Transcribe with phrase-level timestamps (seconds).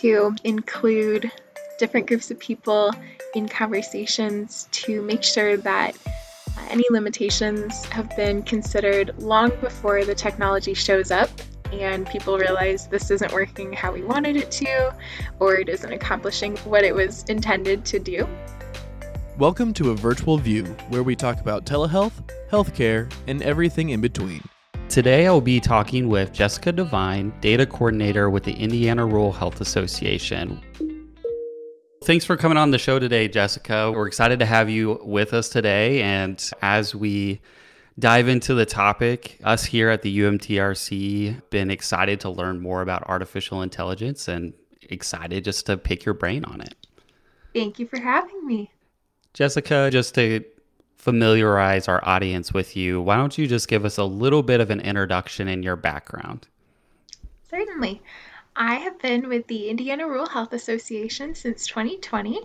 [0.00, 1.30] to include
[1.78, 2.90] different groups of people
[3.34, 5.94] in conversations to make sure that
[6.70, 11.28] any limitations have been considered long before the technology shows up
[11.70, 14.94] and people realize this isn't working how we wanted it to,
[15.38, 18.26] or it isn't accomplishing what it was intended to do.
[19.36, 24.42] Welcome to a virtual view where we talk about telehealth, healthcare, and everything in between.
[24.90, 30.60] Today, I'll be talking with Jessica Devine, Data Coordinator with the Indiana Rural Health Association.
[32.02, 33.92] Thanks for coming on the show today, Jessica.
[33.92, 36.02] We're excited to have you with us today.
[36.02, 37.40] And as we
[38.00, 43.04] dive into the topic, us here at the UMTRC been excited to learn more about
[43.08, 46.74] artificial intelligence and excited just to pick your brain on it.
[47.54, 48.72] Thank you for having me.
[49.34, 50.44] Jessica, just to
[51.00, 54.70] familiarize our audience with you, why don't you just give us a little bit of
[54.70, 56.46] an introduction in your background?
[57.48, 58.02] Certainly.
[58.54, 62.40] I have been with the Indiana Rural Health Association since 2020,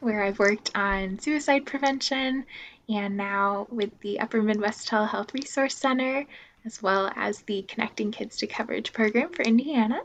[0.00, 2.44] where I've worked on suicide prevention
[2.88, 6.26] and now with the Upper Midwest Telehealth Resource Center,
[6.64, 10.00] as well as the Connecting Kids to Coverage program for Indiana.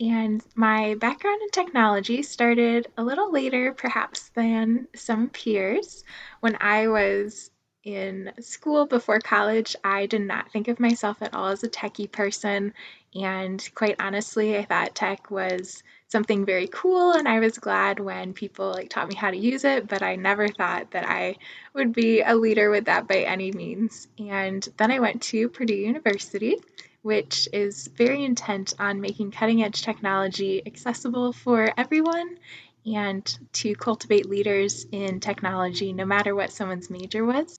[0.00, 6.04] And my background in technology started a little later, perhaps, than some peers.
[6.40, 7.50] When I was
[7.84, 12.10] in school before college, I did not think of myself at all as a techie
[12.10, 12.72] person.
[13.14, 18.32] And quite honestly, I thought tech was something very cool and I was glad when
[18.32, 21.36] people like taught me how to use it, but I never thought that I
[21.74, 24.08] would be a leader with that by any means.
[24.18, 26.56] And then I went to Purdue University
[27.02, 32.38] which is very intent on making cutting edge technology accessible for everyone
[32.86, 37.58] and to cultivate leaders in technology no matter what someone's major was.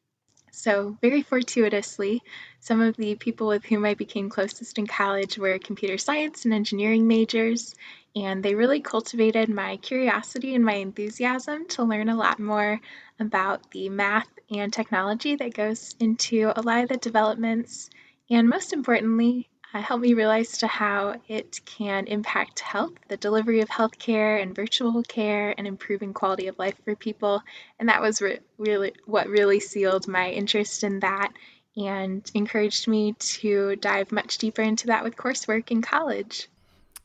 [0.54, 2.22] So, very fortuitously,
[2.60, 6.54] some of the people with whom I became closest in college were computer science and
[6.54, 7.74] engineering majors,
[8.16, 12.82] and they really cultivated my curiosity and my enthusiasm to learn a lot more
[13.20, 17.90] about the math and technology that goes into a lot of the developments
[18.32, 23.62] and most importantly, uh, help me realize to how it can impact health, the delivery
[23.62, 27.42] of healthcare and virtual care, and improving quality of life for people.
[27.80, 31.32] And that was re- really what really sealed my interest in that
[31.78, 36.50] and encouraged me to dive much deeper into that with coursework in college.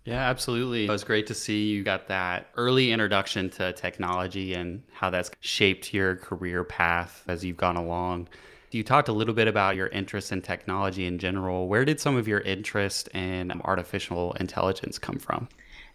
[0.05, 0.87] Yeah, absolutely.
[0.87, 5.33] It was great to see you got that early introduction to technology and how that's
[5.41, 8.29] shaped your career path as you've gone along.
[8.71, 11.69] You talked a little bit about your interest in technology in general.
[11.69, 15.49] Where did some of your interest in artificial intelligence come from?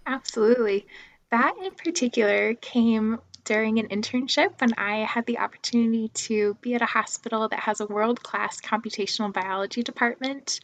[0.05, 0.87] Absolutely.
[1.31, 6.81] That in particular came during an internship when I had the opportunity to be at
[6.81, 10.59] a hospital that has a world class computational biology department.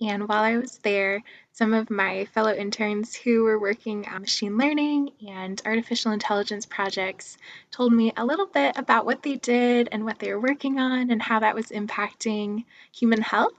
[0.00, 1.22] And while I was there,
[1.58, 7.36] some of my fellow interns who were working on machine learning and artificial intelligence projects
[7.72, 11.10] told me a little bit about what they did and what they were working on
[11.10, 13.56] and how that was impacting human health.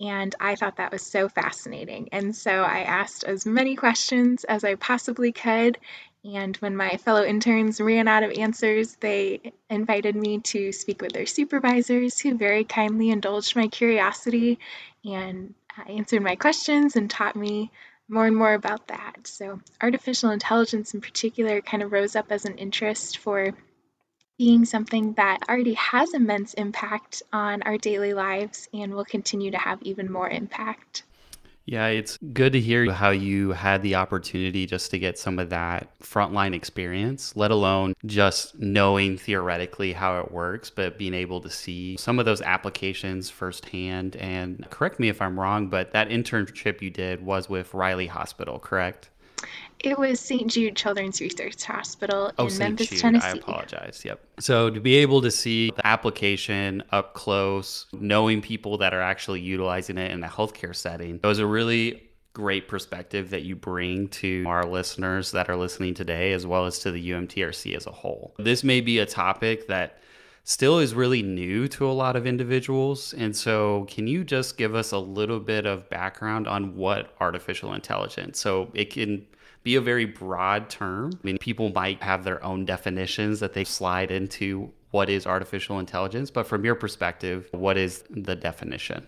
[0.00, 2.10] And I thought that was so fascinating.
[2.12, 5.76] And so I asked as many questions as I possibly could.
[6.24, 11.14] And when my fellow interns ran out of answers, they invited me to speak with
[11.14, 14.60] their supervisors, who very kindly indulged my curiosity
[15.04, 15.52] and
[15.88, 17.70] answered my questions and taught me
[18.08, 19.26] more and more about that.
[19.26, 23.54] So, artificial intelligence in particular kind of rose up as an interest for
[24.36, 29.58] being something that already has immense impact on our daily lives and will continue to
[29.58, 31.04] have even more impact.
[31.70, 35.50] Yeah, it's good to hear how you had the opportunity just to get some of
[35.50, 41.48] that frontline experience, let alone just knowing theoretically how it works, but being able to
[41.48, 44.16] see some of those applications firsthand.
[44.16, 48.58] And correct me if I'm wrong, but that internship you did was with Riley Hospital,
[48.58, 49.08] correct?
[49.82, 50.50] It was St.
[50.50, 52.60] Jude Children's Research Hospital oh, in St.
[52.70, 52.98] Memphis, Jude.
[52.98, 53.26] Tennessee.
[53.26, 54.02] I apologize.
[54.04, 54.20] Yep.
[54.38, 59.40] So to be able to see the application up close, knowing people that are actually
[59.40, 64.08] utilizing it in a healthcare setting, it was a really great perspective that you bring
[64.08, 67.90] to our listeners that are listening today, as well as to the UMTRC as a
[67.90, 68.34] whole.
[68.38, 69.98] This may be a topic that
[70.44, 73.12] still is really new to a lot of individuals.
[73.14, 77.74] And so, can you just give us a little bit of background on what artificial
[77.74, 78.40] intelligence?
[78.40, 79.26] So, it can
[79.62, 81.12] be a very broad term.
[81.12, 85.78] I mean, people might have their own definitions that they slide into what is artificial
[85.78, 89.06] intelligence, but from your perspective, what is the definition?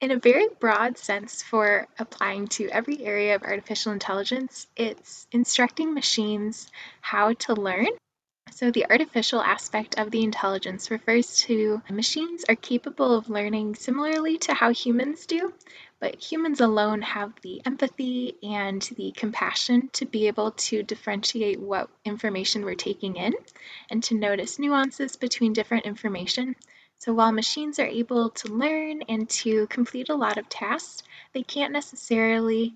[0.00, 5.92] In a very broad sense, for applying to every area of artificial intelligence, it's instructing
[5.92, 7.88] machines how to learn
[8.50, 14.38] So, the artificial aspect of the intelligence refers to machines are capable of learning similarly
[14.38, 15.52] to how humans do,
[16.00, 21.90] but humans alone have the empathy and the compassion to be able to differentiate what
[22.04, 23.34] information we're taking in
[23.90, 26.56] and to notice nuances between different information.
[26.98, 31.02] So, while machines are able to learn and to complete a lot of tasks,
[31.32, 32.74] they can't necessarily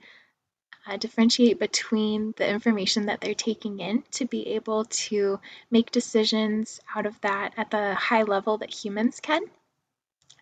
[0.87, 5.39] uh, differentiate between the information that they're taking in to be able to
[5.71, 9.43] make decisions out of that at the high level that humans can.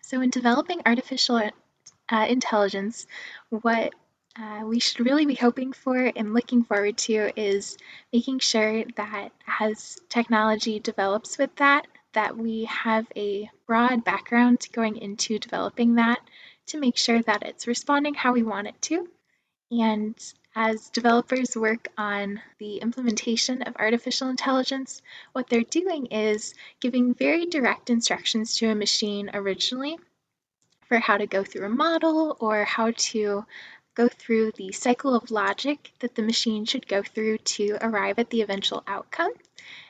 [0.01, 1.51] So, in developing artificial
[2.09, 3.05] uh, intelligence,
[3.49, 3.93] what
[4.37, 7.77] uh, we should really be hoping for and looking forward to is
[8.11, 9.29] making sure that
[9.59, 16.19] as technology develops with that, that we have a broad background going into developing that
[16.67, 19.07] to make sure that it's responding how we want it to
[19.71, 20.15] and
[20.53, 25.01] as developers work on the implementation of artificial intelligence,
[25.31, 29.97] what they're doing is giving very direct instructions to a machine originally
[30.87, 33.45] for how to go through a model or how to
[33.95, 38.29] go through the cycle of logic that the machine should go through to arrive at
[38.29, 39.31] the eventual outcome.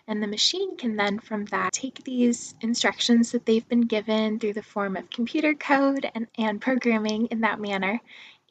[0.08, 4.54] And the machine can then, from that, take these instructions that they've been given through
[4.54, 8.00] the form of computer code and, and programming in that manner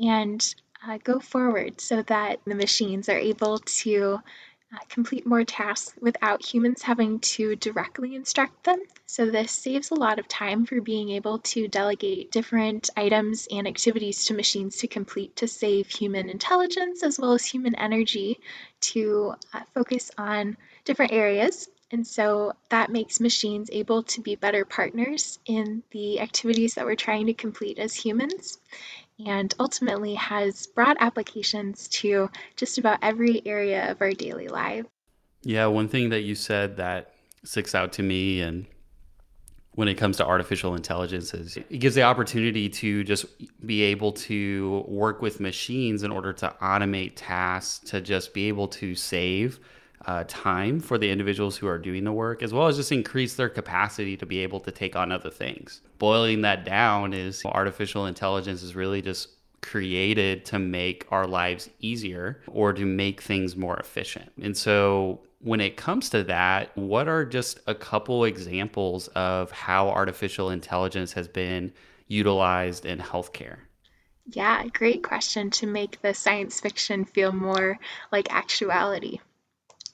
[0.01, 0.55] and
[0.87, 4.19] uh, go forward so that the machines are able to
[4.73, 8.81] uh, complete more tasks without humans having to directly instruct them.
[9.07, 13.67] So, this saves a lot of time for being able to delegate different items and
[13.67, 18.39] activities to machines to complete to save human intelligence as well as human energy
[18.81, 21.69] to uh, focus on different areas.
[21.93, 26.95] And so that makes machines able to be better partners in the activities that we're
[26.95, 28.59] trying to complete as humans
[29.27, 34.87] and ultimately has broad applications to just about every area of our daily life.
[35.43, 37.15] Yeah, one thing that you said that
[37.45, 38.67] sticks out to me and
[39.73, 43.25] when it comes to artificial intelligence is it gives the opportunity to just
[43.65, 48.69] be able to work with machines in order to automate tasks to just be able
[48.69, 49.61] to save
[50.07, 53.35] uh, time for the individuals who are doing the work, as well as just increase
[53.35, 55.83] their capacity to be able to take on other things.
[55.99, 59.29] Boiling that down is artificial intelligence is really just
[59.63, 64.33] created to make our lives easier or to make things more efficient.
[64.41, 69.89] And so when it comes to that, what are just a couple examples of how
[69.89, 71.73] artificial intelligence has been
[72.09, 73.59] utilized in healthcare?
[74.27, 77.79] Yeah, great question to make the science fiction feel more
[78.13, 79.19] like actuality.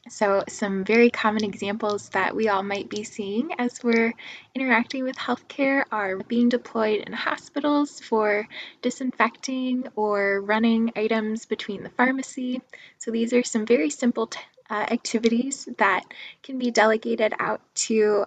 [0.08, 4.14] So, some very common examples that we all might be seeing as we're
[4.54, 8.46] interacting with healthcare are being deployed in hospitals for
[8.82, 12.62] disinfecting or running items between the pharmacy.
[12.98, 14.30] So, these are some very simple
[14.70, 16.04] uh, activities that
[16.42, 18.26] can be delegated out to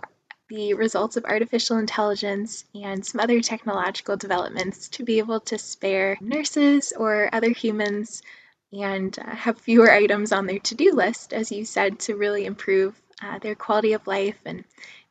[0.49, 6.17] the results of artificial intelligence and some other technological developments to be able to spare
[6.19, 8.23] nurses or other humans
[8.71, 12.45] and uh, have fewer items on their to do list, as you said, to really
[12.45, 14.63] improve uh, their quality of life and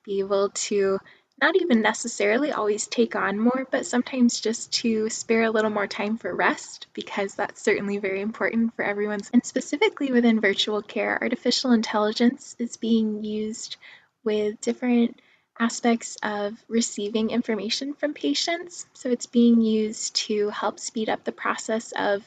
[0.05, 0.99] be able to
[1.41, 5.87] not even necessarily always take on more, but sometimes just to spare a little more
[5.87, 9.31] time for rest, because that's certainly very important for everyone's.
[9.33, 13.77] And specifically within virtual care, artificial intelligence is being used
[14.25, 15.21] with different
[15.61, 18.87] aspects of receiving information from patients.
[18.95, 22.23] So it's being used to help speed up the process of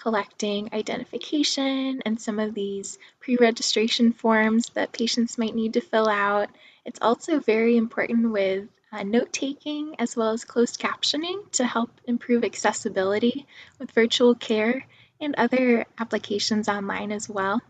[0.00, 6.48] collecting identification and some of these pre-registration forms that patients might need to fill out.
[6.84, 11.90] It's also very important with uh, note taking as well as closed captioning to help
[12.06, 13.46] improve accessibility
[13.78, 14.86] with virtual care
[15.20, 17.60] and other applications online as well.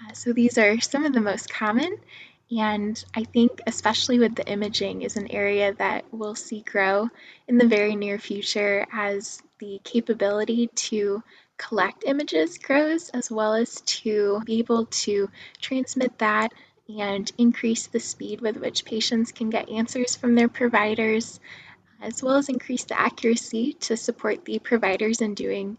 [0.00, 1.98] Uh, so these are some of the most common
[2.50, 7.08] and I think, especially with the imaging, is an area that we'll see grow
[7.46, 11.22] in the very near future as the capability to
[11.60, 15.28] collect images grows, as well as to be able to
[15.60, 16.52] transmit that
[16.98, 21.38] and increase the speed with which patients can get answers from their providers,
[22.00, 25.76] as well as increase the accuracy to support the providers in doing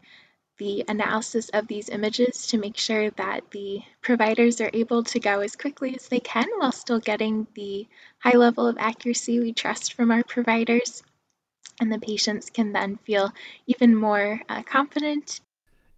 [0.59, 5.39] the analysis of these images to make sure that the providers are able to go
[5.39, 7.87] as quickly as they can while still getting the
[8.19, 11.01] high level of accuracy we trust from our providers.
[11.79, 13.33] And the patients can then feel
[13.65, 15.41] even more uh, confident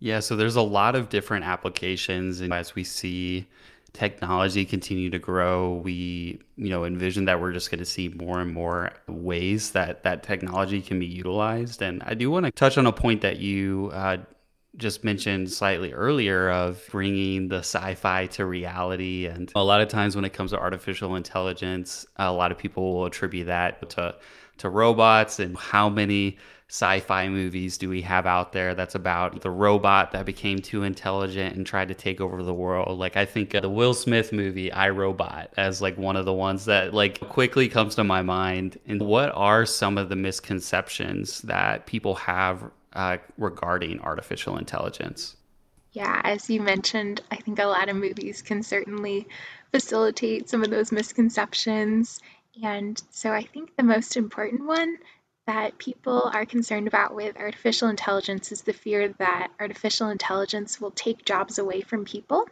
[0.03, 3.47] yeah, so there's a lot of different applications, and as we see
[3.93, 8.41] technology continue to grow, we you know envision that we're just going to see more
[8.41, 11.81] and more ways that that technology can be utilized.
[11.81, 14.17] And I do want to touch on a point that you uh,
[14.75, 20.17] just mentioned slightly earlier of bringing the sci-fi to reality and a lot of times
[20.17, 24.15] when it comes to artificial intelligence a lot of people will attribute that to
[24.57, 26.37] to robots and how many
[26.73, 31.55] sci-fi movies do we have out there that's about the robot that became too intelligent
[31.55, 32.97] and tried to take over the world?
[32.97, 36.65] Like i think the will smith movie i robot as like one of the ones
[36.65, 38.79] that like quickly comes to my mind.
[38.87, 45.35] And what are some of the misconceptions that people have uh, regarding artificial intelligence?
[45.91, 49.27] Yeah, as you mentioned, I think a lot of movies can certainly
[49.71, 52.19] facilitate some of those misconceptions.
[52.63, 54.97] And so I think the most important one
[55.45, 60.91] that people are concerned about with artificial intelligence is the fear that artificial intelligence will
[60.91, 62.47] take jobs away from people,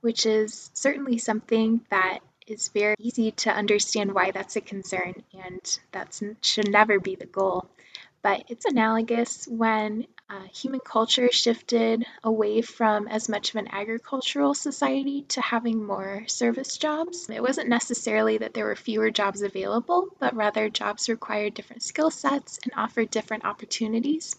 [0.00, 5.78] which is certainly something that is very easy to understand why that's a concern, and
[5.92, 7.66] that should never be the goal.
[8.22, 14.54] But it's analogous when uh, human culture shifted away from as much of an agricultural
[14.54, 17.28] society to having more service jobs.
[17.28, 22.10] It wasn't necessarily that there were fewer jobs available, but rather jobs required different skill
[22.10, 24.34] sets and offered different opportunities.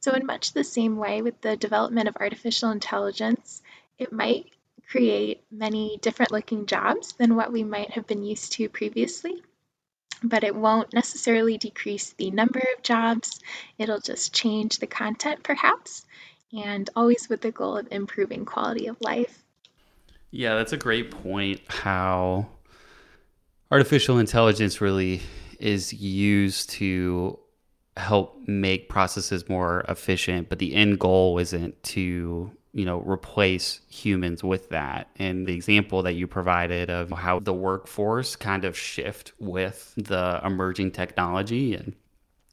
[0.00, 3.62] So, in much the same way with the development of artificial intelligence,
[3.98, 4.52] it might
[4.90, 9.42] create many different looking jobs than what we might have been used to previously
[10.22, 13.40] but it won't necessarily decrease the number of jobs.
[13.78, 16.04] It'll just change the content, perhaps,
[16.52, 19.42] and always with the goal of improving quality of life.
[20.30, 21.60] Yeah, that's a great point.
[21.68, 22.48] How
[23.70, 25.22] artificial intelligence really
[25.58, 27.38] is used to
[27.96, 34.44] help make processes more efficient, but the end goal isn't to you know replace humans
[34.44, 35.08] with that.
[35.16, 40.40] And the example that you provided of how the workforce kind of shift with the
[40.44, 41.94] emerging technology and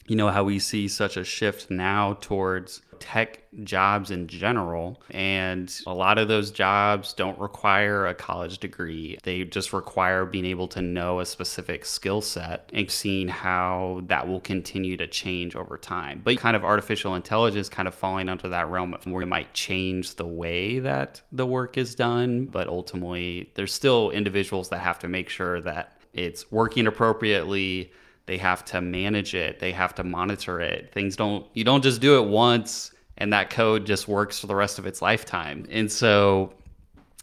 [0.07, 5.81] you know how we see such a shift now towards tech jobs in general and
[5.85, 9.17] a lot of those jobs don't require a college degree.
[9.23, 14.27] They just require being able to know a specific skill set and seeing how that
[14.27, 16.21] will continue to change over time.
[16.23, 19.53] But kind of artificial intelligence kind of falling under that realm of where it might
[19.53, 24.99] change the way that the work is done but ultimately there's still individuals that have
[24.99, 27.91] to make sure that it's working appropriately
[28.25, 29.59] they have to manage it.
[29.59, 30.91] They have to monitor it.
[30.91, 34.55] Things don't you don't just do it once and that code just works for the
[34.55, 35.65] rest of its lifetime.
[35.69, 36.53] And so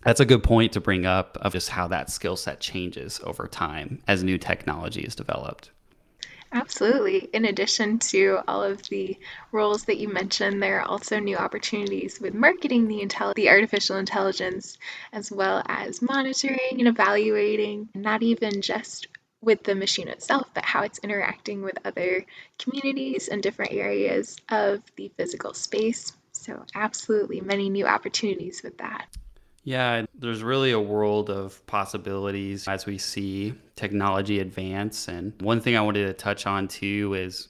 [0.03, 3.47] that's a good point to bring up of just how that skill set changes over
[3.47, 5.71] time as new technology is developed.
[6.55, 7.31] Absolutely.
[7.33, 9.17] In addition to all of the
[9.53, 13.97] roles that you mentioned, there are also new opportunities with marketing the, intel- the artificial
[13.97, 14.77] intelligence,
[15.15, 19.09] as well as monitoring and evaluating, not even just
[19.43, 22.25] with the machine itself, but how it's interacting with other
[22.59, 26.13] communities and different areas of the physical space.
[26.33, 29.07] So, absolutely, many new opportunities with that.
[29.65, 35.09] Yeah, there's really a world of possibilities as we see technology advance.
[35.09, 37.49] And one thing I wanted to touch on too is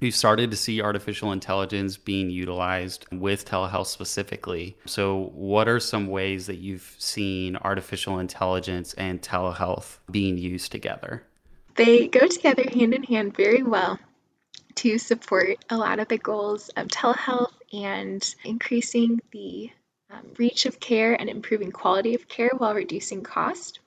[0.00, 4.76] we've started to see artificial intelligence being utilized with telehealth specifically.
[4.86, 11.22] So, what are some ways that you've seen artificial intelligence and telehealth being used together?
[11.76, 13.98] They go together hand in hand very well
[14.76, 19.70] to support a lot of the goals of telehealth and increasing the
[20.10, 23.80] um, reach of care and improving quality of care while reducing cost.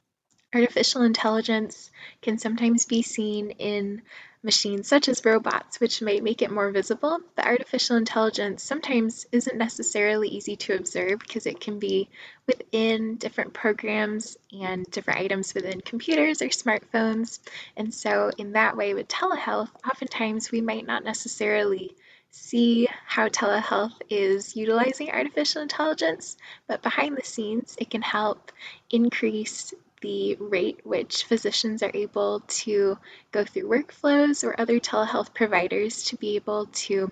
[0.53, 4.01] Artificial intelligence can sometimes be seen in
[4.41, 7.19] machines such as robots, which might make it more visible.
[7.35, 12.09] But artificial intelligence sometimes isn't necessarily easy to observe because it can be
[12.47, 17.39] within different programs and different items within computers or smartphones.
[17.75, 21.95] And so, in that way, with telehealth, oftentimes we might not necessarily
[22.31, 28.51] see how telehealth is utilizing artificial intelligence, but behind the scenes, it can help
[28.91, 32.97] increase the rate which physicians are able to
[33.31, 37.11] go through workflows or other telehealth providers to be able to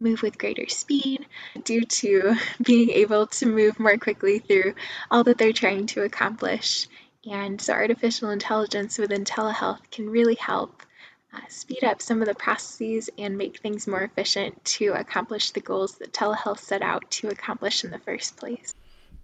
[0.00, 1.26] move with greater speed
[1.64, 4.74] due to being able to move more quickly through
[5.10, 6.86] all that they're trying to accomplish.
[7.28, 10.82] And so, artificial intelligence within telehealth can really help
[11.34, 15.60] uh, speed up some of the processes and make things more efficient to accomplish the
[15.60, 18.74] goals that telehealth set out to accomplish in the first place.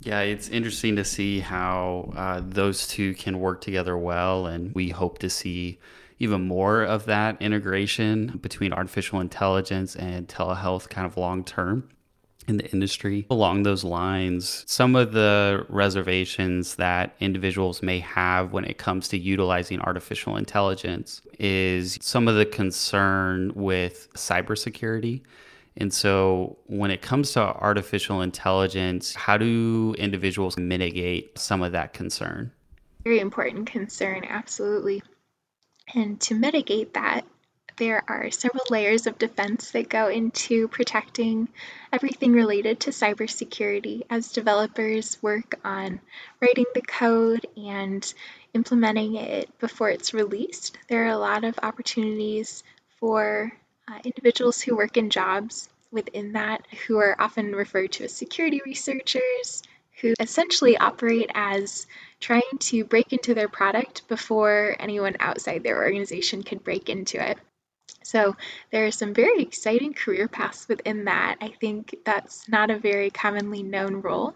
[0.04, 4.90] Yeah, it's interesting to see how uh, those two can work together well, and we
[4.90, 5.78] hope to see
[6.18, 11.88] even more of that integration between artificial intelligence and telehealth kind of long term
[12.46, 13.26] in the industry.
[13.30, 19.18] Along those lines, some of the reservations that individuals may have when it comes to
[19.18, 25.22] utilizing artificial intelligence is some of the concern with cybersecurity
[25.76, 31.92] And so, when it comes to artificial intelligence, how do individuals mitigate some of that
[31.92, 32.52] concern?
[33.02, 35.02] Very important concern, absolutely.
[35.92, 37.24] And to mitigate that,
[37.76, 41.48] there are several layers of defense that go into protecting
[41.92, 46.00] everything related to cybersecurity as developers work on
[46.40, 48.14] writing the code and
[48.54, 50.78] implementing it before it's released.
[50.88, 52.62] There are a lot of opportunities
[53.00, 53.52] for
[53.88, 58.60] uh, individuals who work in jobs within that who are often referred to as security
[58.66, 59.62] researchers
[60.00, 61.86] who essentially operate as
[62.20, 67.38] trying to break into their product before anyone outside their organization could break into it.
[68.02, 68.36] So
[68.70, 71.36] there are some very exciting career paths within that.
[71.40, 74.34] I think that's not a very commonly known role,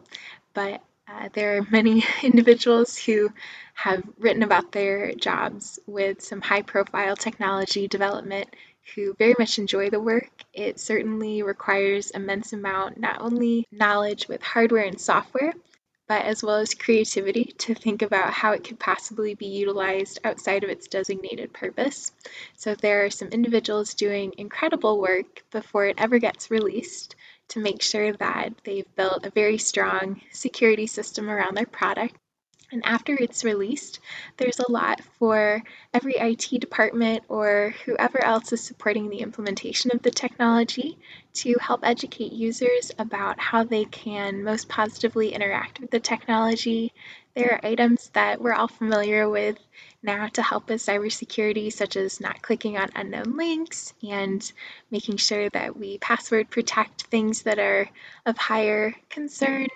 [0.55, 3.31] but uh, there are many individuals who
[3.75, 8.49] have written about their jobs with some high profile technology development
[8.95, 10.31] who very much enjoy the work.
[10.53, 15.53] It certainly requires immense amount not only knowledge with hardware and software,
[16.09, 20.65] but as well as creativity to think about how it could possibly be utilized outside
[20.65, 22.13] of its designated purpose.
[22.57, 27.15] So there are some individuals doing incredible work before it ever gets released
[27.49, 32.17] to make sure that they've built a very strong security system around their product
[32.71, 34.01] and after it's released,
[34.37, 35.63] there's a lot for
[35.95, 40.99] every IT department or whoever else is supporting the implementation of the technology
[41.35, 46.93] to help educate users about how they can most positively interact with the technology.
[47.35, 49.57] There are items that we're all familiar with
[50.03, 54.53] now to help with cybersecurity, such as not clicking on unknown links and
[54.91, 57.89] making sure that we password protect things that are
[58.27, 59.69] of higher concern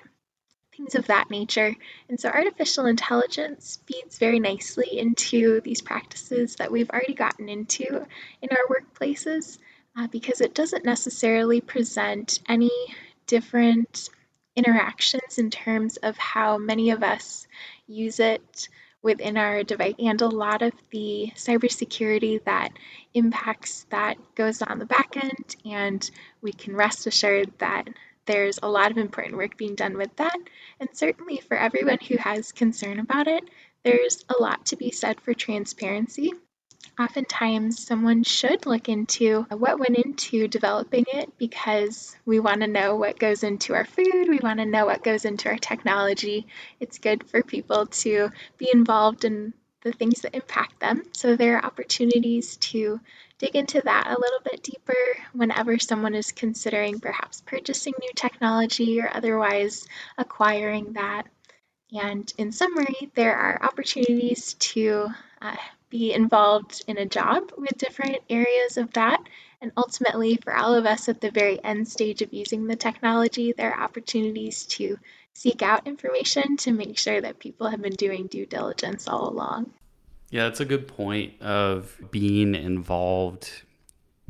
[0.76, 1.74] things of that nature.
[2.08, 8.06] And so artificial intelligence feeds very nicely into these practices that we've already gotten into
[8.40, 9.58] in our workplaces
[9.96, 12.70] uh, because it doesn't necessarily present any
[13.26, 14.08] different
[14.56, 17.46] interactions in terms of how many of us
[17.86, 18.68] use it
[19.02, 22.70] within our device and a lot of the cybersecurity that
[23.14, 27.88] impacts that goes on the back end and we can rest assured that
[28.26, 30.36] there's a lot of important work being done with that.
[30.80, 33.44] And certainly for everyone who has concern about it,
[33.82, 36.32] there's a lot to be said for transparency.
[36.98, 42.96] Oftentimes, someone should look into what went into developing it because we want to know
[42.96, 46.46] what goes into our food, we want to know what goes into our technology.
[46.80, 51.02] It's good for people to be involved in the things that impact them.
[51.12, 53.00] So, there are opportunities to
[53.38, 54.94] dig into that a little bit deeper
[55.32, 61.24] whenever someone is considering perhaps purchasing new technology or otherwise acquiring that.
[61.92, 65.08] And in summary, there are opportunities to
[65.40, 65.56] uh,
[65.90, 69.22] be involved in a job with different areas of that.
[69.60, 73.52] And ultimately, for all of us at the very end stage of using the technology,
[73.52, 74.98] there are opportunities to
[75.34, 79.72] seek out information to make sure that people have been doing due diligence all along.
[80.30, 83.50] Yeah, that's a good point of being involved.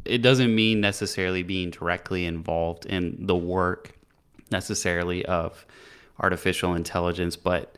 [0.04, 3.92] It doesn't mean necessarily being directly involved in the work
[4.50, 5.64] necessarily of
[6.18, 7.76] artificial intelligence, but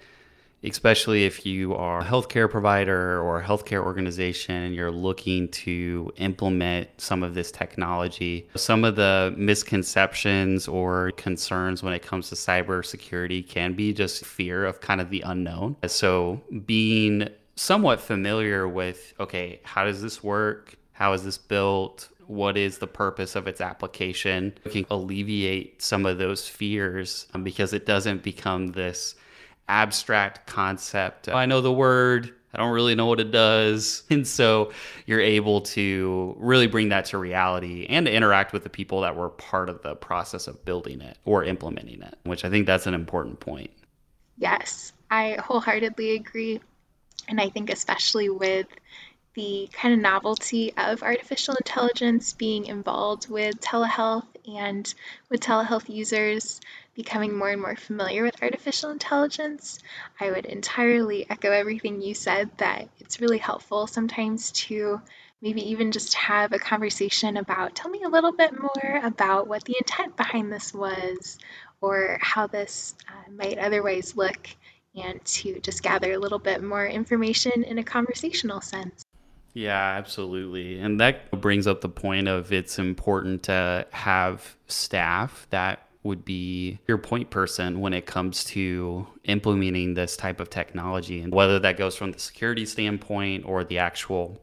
[0.64, 6.12] especially if you are a healthcare provider or a healthcare organization and you're looking to
[6.16, 8.48] implement some of this technology.
[8.56, 14.64] Some of the misconceptions or concerns when it comes to cybersecurity can be just fear
[14.64, 15.76] of kind of the unknown.
[15.86, 20.76] So being somewhat familiar with okay, how does this work?
[20.92, 22.08] How is this built?
[22.26, 24.54] What is the purpose of its application?
[24.64, 29.14] We can alleviate some of those fears um, because it doesn't become this
[29.68, 31.28] abstract concept.
[31.28, 34.02] I know the word, I don't really know what it does.
[34.10, 34.72] And so
[35.06, 39.16] you're able to really bring that to reality and to interact with the people that
[39.16, 42.86] were part of the process of building it or implementing it, which I think that's
[42.86, 43.70] an important point.
[44.38, 46.60] Yes, I wholeheartedly agree.
[47.28, 48.66] And I think, especially with
[49.34, 54.94] the kind of novelty of artificial intelligence being involved with telehealth and
[55.28, 56.60] with telehealth users
[56.94, 59.78] becoming more and more familiar with artificial intelligence,
[60.20, 65.00] I would entirely echo everything you said that it's really helpful sometimes to
[65.42, 69.64] maybe even just have a conversation about tell me a little bit more about what
[69.64, 71.38] the intent behind this was
[71.80, 74.48] or how this uh, might otherwise look
[74.96, 79.04] and to just gather a little bit more information in a conversational sense.
[79.52, 80.78] Yeah, absolutely.
[80.78, 86.78] And that brings up the point of it's important to have staff that would be
[86.86, 91.76] your point person when it comes to implementing this type of technology and whether that
[91.76, 94.40] goes from the security standpoint or the actual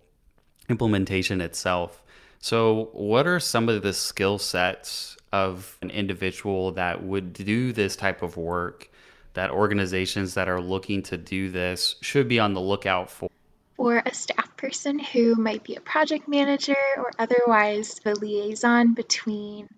[0.70, 2.02] implementation itself
[2.40, 7.96] So, what are some of the skill sets of an individual that would do this
[7.96, 8.90] type of work
[9.34, 13.30] that organizations that are looking to do this should be on the lookout for?
[13.76, 19.70] For a staff person who might be a project manager or otherwise the liaison between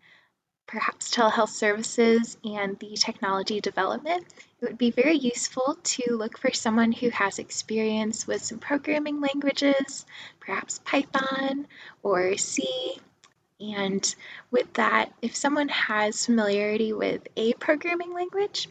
[0.67, 4.25] perhaps telehealth services and the technology development,
[4.61, 9.21] it would be very useful to look for someone who has experience with some programming
[9.21, 10.05] languages,
[10.39, 11.67] perhaps Python
[12.01, 12.97] or C.
[13.59, 14.15] And
[14.51, 18.67] with that, if someone has familiarity with a programming language,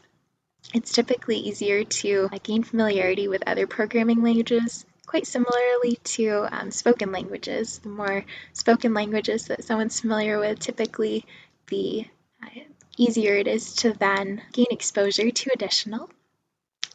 [0.75, 7.13] it's typically easier to gain familiarity with other programming languages quite similarly to um, spoken
[7.13, 7.79] languages.
[7.81, 8.25] The more
[8.55, 11.27] spoken languages that someone's familiar with, typically
[11.69, 12.07] the
[12.43, 12.61] uh,
[12.97, 16.11] easier it is to then gain exposure to additional.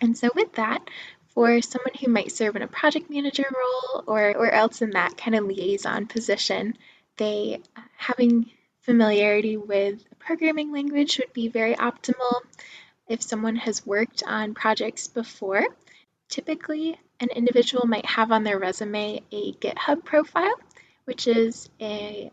[0.02, 0.88] And so, with that,
[1.30, 5.18] for someone who might serve in a project manager role or, or else in that
[5.18, 6.78] kind of liaison position,
[7.18, 8.50] they uh, having
[8.82, 12.42] familiarity with a programming language would be very optimal.
[13.08, 15.66] If someone has worked on projects before,
[16.30, 20.56] typically an individual might have on their resume a GitHub profile,
[21.06, 22.32] which is a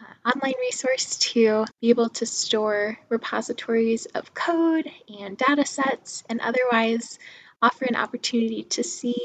[0.00, 6.40] uh, online resource to be able to store repositories of code and data sets and
[6.40, 7.18] otherwise
[7.62, 9.16] offer an opportunity to see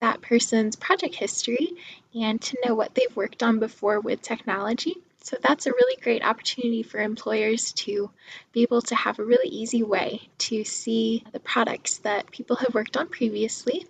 [0.00, 1.72] that person's project history
[2.14, 4.96] and to know what they've worked on before with technology.
[5.22, 8.10] So that's a really great opportunity for employers to
[8.52, 12.74] be able to have a really easy way to see the products that people have
[12.74, 13.86] worked on previously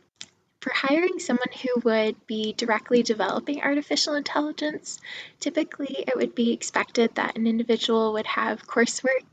[0.62, 5.00] for hiring someone who would be directly developing artificial intelligence,
[5.40, 9.26] typically it would be expected that an individual would have coursework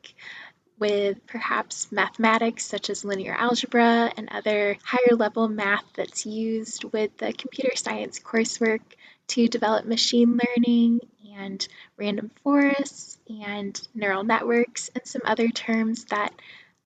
[0.79, 7.15] with perhaps mathematics such as linear algebra and other higher level math that's used with
[7.17, 8.81] the computer science coursework
[9.27, 10.99] to develop machine learning
[11.37, 16.33] and random forests and neural networks and some other terms that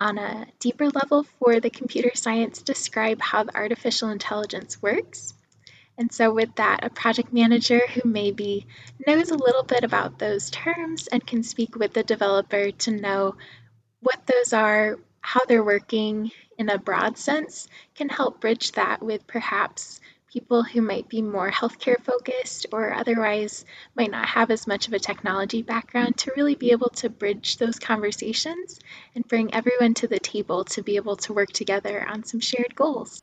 [0.03, 5.33] on a deeper level for the computer science describe how the artificial intelligence works.
[5.97, 8.67] And so, with that, a project manager who maybe
[9.07, 13.35] knows a little bit about those terms and can speak with the developer to know
[14.01, 19.25] what those are, how they're working in a broad sense, can help bridge that with
[19.25, 20.01] perhaps
[20.33, 23.65] people who might be more healthcare focused or otherwise
[23.95, 27.57] might not have as much of a technology background to really be able to bridge
[27.57, 28.79] those conversations
[29.13, 32.75] and bring everyone to the table to be able to work together on some shared
[32.75, 33.21] goals.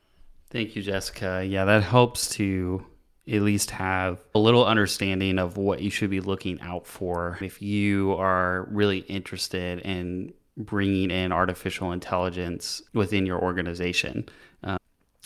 [0.51, 1.45] Thank you, Jessica.
[1.45, 2.87] Yeah, that helps to
[3.27, 7.61] at least have a little understanding of what you should be looking out for if
[7.61, 14.29] you are really interested in bringing in artificial intelligence within your organization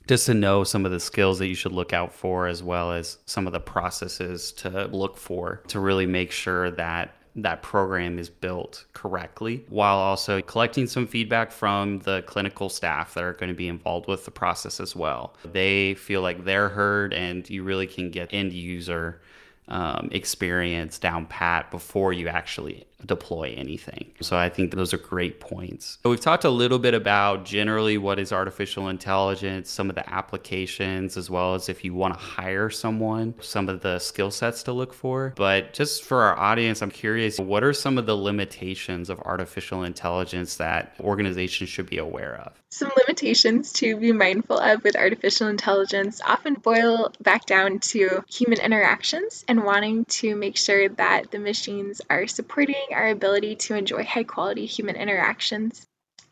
[0.07, 2.93] just to know some of the skills that you should look out for as well
[2.93, 8.19] as some of the processes to look for to really make sure that that program
[8.19, 13.49] is built correctly while also collecting some feedback from the clinical staff that are going
[13.49, 15.35] to be involved with the process as well.
[15.45, 19.21] They feel like they're heard and you really can get end user
[19.67, 24.13] um, experience down pat before you actually deploy anything.
[24.21, 25.99] So I think those are great points.
[26.03, 30.09] So we've talked a little bit about generally what is artificial intelligence, some of the
[30.13, 34.63] applications, as well as if you want to hire someone, some of the skill sets
[34.65, 35.35] to look for.
[35.37, 39.85] But just for our audience, I'm curious, what are some of the limitations of artificial
[39.85, 42.53] intelligence that organizations should be aware of?
[42.71, 48.61] Some limitations to be mindful of with artificial intelligence often boil back down to human
[48.61, 54.05] interactions and wanting to make sure that the machines are supporting our ability to enjoy
[54.05, 55.87] high quality human interactions.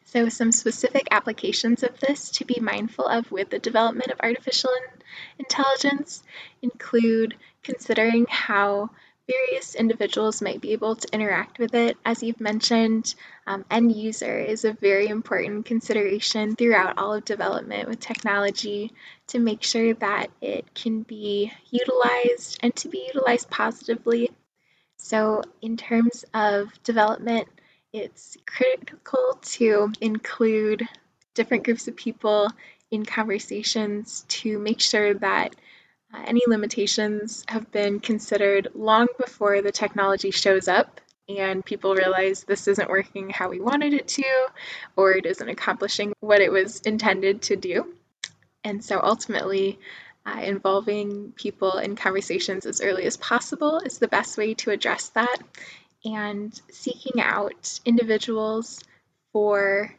[0.04, 4.70] So, some specific applications of this to be mindful of with the development of artificial
[5.38, 6.22] intelligence
[6.60, 8.90] include considering how
[9.26, 11.96] various individuals might be able to interact with it.
[12.04, 13.14] As you've mentioned,
[13.46, 18.92] um, end user is a very important consideration throughout all of development with technology
[19.28, 24.30] to make sure that it can be utilized and to be utilized positively
[25.04, 27.48] so, in terms of development,
[27.92, 30.88] it's critical to include
[31.34, 32.48] different groups of people
[32.88, 35.56] in conversations to make sure that
[36.14, 42.44] uh, any limitations have been considered long before the technology shows up and people realize
[42.44, 44.24] this isn't working how we wanted it to,
[44.94, 47.92] or it isn't accomplishing what it was intended to do.
[48.62, 49.80] And so ultimately,
[50.24, 55.08] uh, involving people in conversations as early as possible is the best way to address
[55.10, 55.38] that.
[56.04, 58.82] And seeking out individuals
[59.32, 59.94] for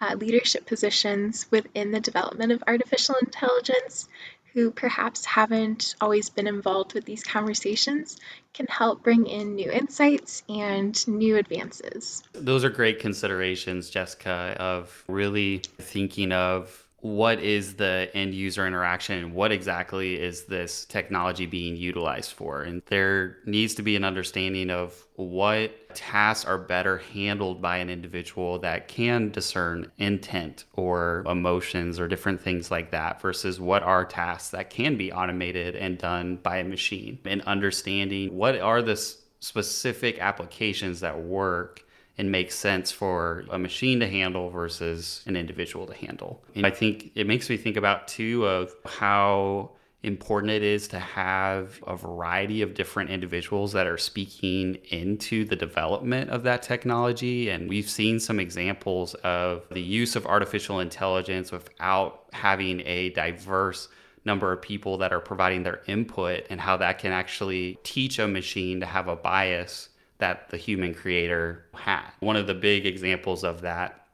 [0.00, 4.08] uh, leadership positions within the development of artificial intelligence
[4.54, 8.18] who perhaps haven't always been involved with these conversations
[8.54, 12.22] can help bring in new insights and new advances.
[12.32, 19.32] Those are great considerations, Jessica, of really thinking of what is the end user interaction?
[19.32, 22.62] What exactly is this technology being utilized for?
[22.62, 27.88] And there needs to be an understanding of what tasks are better handled by an
[27.88, 34.04] individual that can discern intent or emotions or different things like that versus what are
[34.04, 37.18] tasks that can be automated and done by a machine.
[37.24, 38.96] And understanding what are the
[39.40, 41.84] specific applications that work
[42.18, 46.42] and makes sense for a machine to handle versus an individual to handle.
[46.54, 49.70] And I think it makes me think about too of how
[50.02, 55.56] important it is to have a variety of different individuals that are speaking into the
[55.56, 57.50] development of that technology.
[57.50, 63.88] And we've seen some examples of the use of artificial intelligence without having a diverse
[64.24, 68.28] number of people that are providing their input and how that can actually teach a
[68.28, 72.10] machine to have a bias that the human creator had.
[72.20, 74.06] One of the big examples of that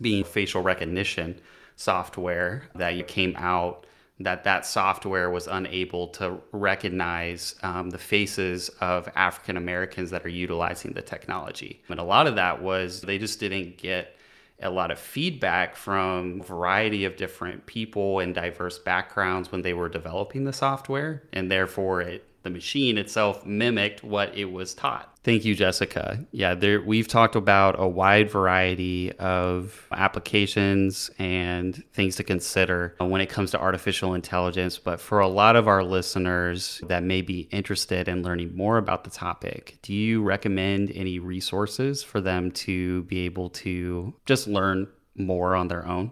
[0.00, 1.40] being facial recognition
[1.76, 3.86] software that came out
[4.20, 10.30] that that software was unable to recognize um, the faces of African Americans that are
[10.30, 11.82] utilizing the technology.
[11.88, 14.16] And a lot of that was they just didn't get
[14.62, 19.74] a lot of feedback from a variety of different people and diverse backgrounds when they
[19.74, 25.08] were developing the software, and therefore it the machine itself mimicked what it was taught.
[25.24, 26.24] Thank you, Jessica.
[26.32, 33.20] Yeah, there, we've talked about a wide variety of applications and things to consider when
[33.20, 34.78] it comes to artificial intelligence.
[34.78, 39.04] But for a lot of our listeners that may be interested in learning more about
[39.04, 44.88] the topic, do you recommend any resources for them to be able to just learn
[45.14, 46.10] more on their own?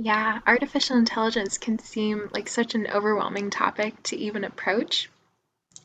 [0.00, 5.10] Yeah, artificial intelligence can seem like such an overwhelming topic to even approach.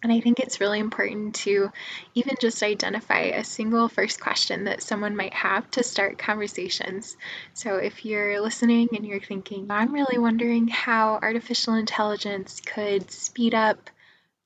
[0.03, 1.71] And I think it's really important to
[2.13, 7.15] even just identify a single first question that someone might have to start conversations.
[7.53, 13.55] So if you're listening and you're thinking, I'm really wondering how artificial intelligence could speed
[13.55, 13.89] up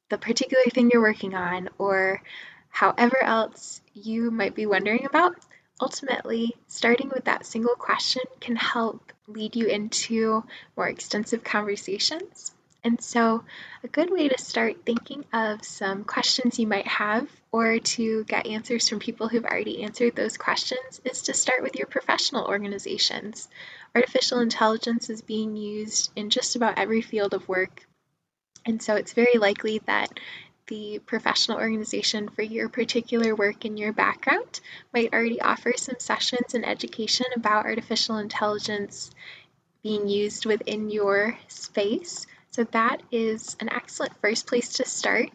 [0.10, 2.22] the particular thing you're working on, or
[2.70, 5.36] however else you might be wondering about,
[5.82, 10.44] ultimately, starting with that single question can help lead you into
[10.78, 12.52] more extensive conversations.
[12.84, 13.44] And so,
[13.84, 18.48] a good way to start thinking of some questions you might have or to get
[18.48, 23.50] answers from people who've already answered those questions is to start with your professional organizations.
[23.96, 27.86] Artificial intelligence is being used in just about every field of work.
[28.66, 30.20] And so, it's very likely that
[30.68, 34.60] the professional organization for your particular work and your background
[34.94, 39.12] might already offer some sessions and education about artificial intelligence
[39.82, 42.28] being used within your space.
[42.52, 45.30] So that is an excellent first place to start.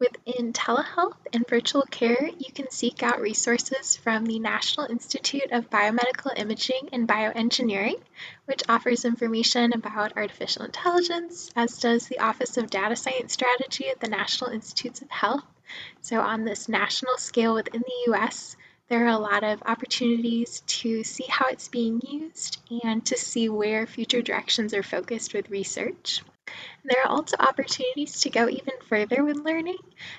[0.00, 5.68] Within telehealth and virtual care, you can seek out resources from the National Institute of
[5.68, 8.00] Biomedical Imaging and Bioengineering,
[8.46, 14.00] which offers information about artificial intelligence, as does the Office of Data Science Strategy at
[14.00, 15.44] the National Institutes of Health.
[16.00, 18.56] So, on this national scale within the US,
[18.88, 23.50] there are a lot of opportunities to see how it's being used and to see
[23.50, 26.22] where future directions are focused with research.
[26.84, 29.78] There are also opportunities to go even further with learning.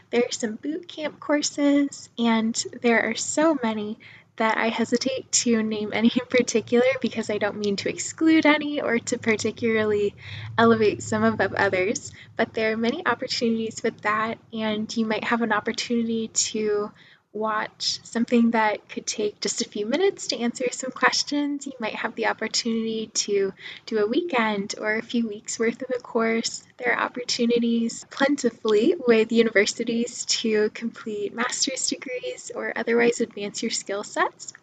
[0.09, 3.97] There are some boot camp courses, and there are so many
[4.37, 8.81] that I hesitate to name any in particular because I don't mean to exclude any
[8.81, 10.15] or to particularly
[10.57, 12.11] elevate some above others.
[12.37, 16.91] But there are many opportunities with that, and you might have an opportunity to
[17.33, 21.65] watch something that could take just a few minutes to answer some questions.
[21.65, 23.53] You might have the opportunity to
[23.85, 26.63] do a weekend or a few weeks worth of a course.
[26.77, 34.03] There are opportunities plentifully with universities to complete master's degrees or otherwise advance your skill
[34.03, 34.53] sets.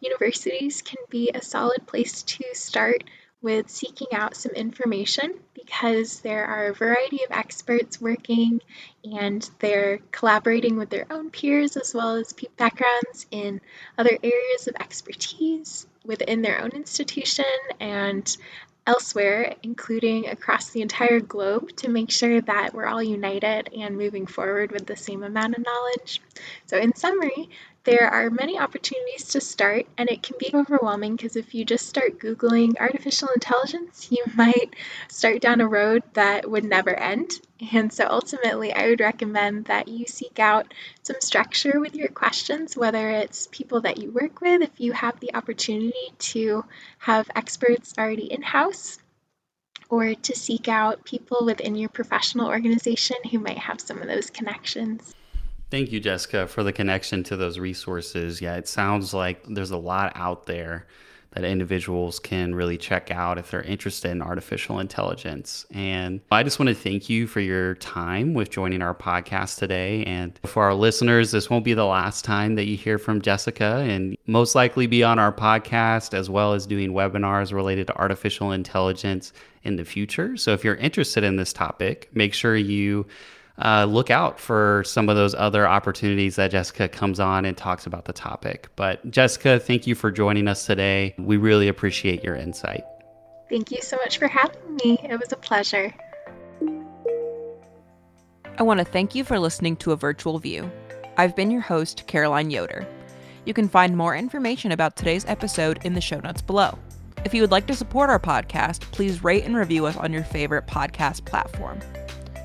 [0.00, 3.04] Universities can be a solid place to start
[3.42, 8.60] with seeking out some information because there are a variety of experts working
[9.04, 13.60] and they're collaborating with their own peers as well as backgrounds in
[13.98, 17.44] other areas of expertise within their own institution
[17.80, 18.36] and
[18.86, 24.26] elsewhere, including across the entire globe, to make sure that we're all united and moving
[24.26, 26.20] forward with the same amount of knowledge.
[26.66, 27.50] So, in summary,
[27.86, 31.88] there are many opportunities to start, and it can be overwhelming because if you just
[31.88, 34.74] start Googling artificial intelligence, you might
[35.08, 37.40] start down a road that would never end.
[37.72, 42.76] And so ultimately, I would recommend that you seek out some structure with your questions,
[42.76, 46.64] whether it's people that you work with, if you have the opportunity to
[46.98, 48.98] have experts already in house
[49.88, 54.28] or to seek out people within your professional organization who might have some of those
[54.30, 55.14] connections.
[55.68, 58.40] Thank you, Jessica, for the connection to those resources.
[58.40, 60.86] Yeah, it sounds like there's a lot out there
[61.32, 65.66] that individuals can really check out if they're interested in artificial intelligence.
[65.72, 70.02] And I just want to thank you for your time with joining our podcast today.
[70.04, 73.84] And for our listeners, this won't be the last time that you hear from Jessica,
[73.86, 78.52] and most likely be on our podcast as well as doing webinars related to artificial
[78.52, 80.36] intelligence in the future.
[80.36, 83.04] So if you're interested in this topic, make sure you
[83.58, 87.86] uh, look out for some of those other opportunities that Jessica comes on and talks
[87.86, 88.68] about the topic.
[88.76, 91.14] But Jessica, thank you for joining us today.
[91.18, 92.84] We really appreciate your insight.
[93.48, 94.98] Thank you so much for having me.
[95.02, 95.94] It was a pleasure.
[98.58, 100.70] I want to thank you for listening to a virtual view.
[101.16, 102.86] I've been your host, Caroline Yoder.
[103.44, 106.78] You can find more information about today's episode in the show notes below.
[107.24, 110.24] If you would like to support our podcast, please rate and review us on your
[110.24, 111.80] favorite podcast platform.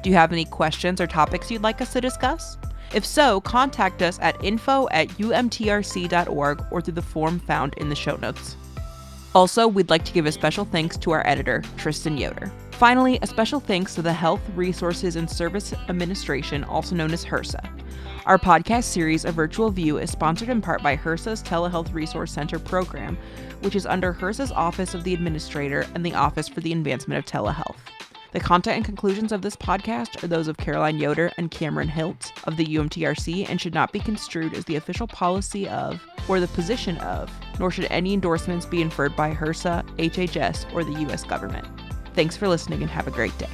[0.01, 2.57] Do you have any questions or topics you'd like us to discuss?
[2.93, 7.95] If so, contact us at info at umtrc.org or through the form found in the
[7.95, 8.57] show notes.
[9.33, 12.51] Also, we'd like to give a special thanks to our editor, Tristan Yoder.
[12.71, 17.63] Finally, a special thanks to the Health Resources and Service Administration, also known as HRSA.
[18.25, 22.59] Our podcast series, A Virtual View, is sponsored in part by HRSA's Telehealth Resource Center
[22.59, 23.17] program,
[23.61, 27.31] which is under HRSA's Office of the Administrator and the Office for the Advancement of
[27.31, 27.77] Telehealth.
[28.31, 32.31] The content and conclusions of this podcast are those of Caroline Yoder and Cameron Hilt
[32.45, 36.47] of the UMTRC and should not be construed as the official policy of or the
[36.47, 41.25] position of, nor should any endorsements be inferred by HRSA, HHS, or the U.S.
[41.25, 41.67] government.
[42.13, 43.49] Thanks for listening and have a great day.